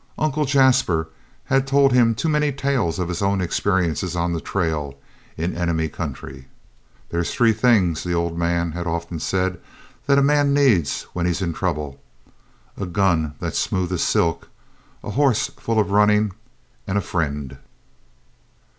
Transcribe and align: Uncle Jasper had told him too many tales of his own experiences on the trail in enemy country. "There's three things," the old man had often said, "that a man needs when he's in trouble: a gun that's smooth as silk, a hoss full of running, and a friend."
Uncle 0.17 0.45
Jasper 0.45 1.09
had 1.43 1.67
told 1.67 1.93
him 1.93 2.15
too 2.15 2.27
many 2.27 2.51
tales 2.51 2.97
of 2.97 3.07
his 3.07 3.21
own 3.21 3.39
experiences 3.39 4.15
on 4.15 4.33
the 4.33 4.41
trail 4.41 4.97
in 5.37 5.55
enemy 5.55 5.87
country. 5.89 6.47
"There's 7.09 7.31
three 7.31 7.53
things," 7.53 8.03
the 8.03 8.15
old 8.15 8.35
man 8.35 8.71
had 8.71 8.87
often 8.87 9.19
said, 9.19 9.61
"that 10.07 10.17
a 10.17 10.23
man 10.23 10.55
needs 10.55 11.03
when 11.13 11.27
he's 11.27 11.43
in 11.43 11.53
trouble: 11.53 12.01
a 12.75 12.87
gun 12.87 13.35
that's 13.39 13.59
smooth 13.59 13.91
as 13.91 14.01
silk, 14.01 14.49
a 15.03 15.11
hoss 15.11 15.49
full 15.49 15.79
of 15.79 15.91
running, 15.91 16.31
and 16.87 16.97
a 16.97 17.01
friend." 17.01 17.57